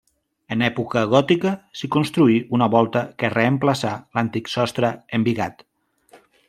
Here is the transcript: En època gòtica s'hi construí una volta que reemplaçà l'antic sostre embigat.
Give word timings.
En 0.53 0.61
època 0.67 1.03
gòtica 1.11 1.51
s'hi 1.81 1.89
construí 1.97 2.39
una 2.59 2.69
volta 2.77 3.05
que 3.21 3.33
reemplaçà 3.37 3.95
l'antic 4.19 4.53
sostre 4.59 4.95
embigat. 5.19 5.67